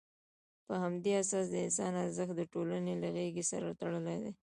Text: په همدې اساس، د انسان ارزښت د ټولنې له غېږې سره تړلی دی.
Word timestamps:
په 0.65 0.73
همدې 0.83 1.11
اساس، 1.21 1.45
د 1.51 1.55
انسان 1.65 1.93
ارزښت 2.03 2.33
د 2.37 2.41
ټولنې 2.53 2.93
له 3.01 3.07
غېږې 3.15 3.43
سره 3.51 3.77
تړلی 3.79 4.17
دی. 4.23 4.31